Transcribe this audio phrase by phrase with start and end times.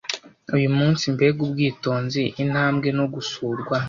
[0.55, 3.75] uyu munsi mbega ubwitonzi intambwe no gusurwa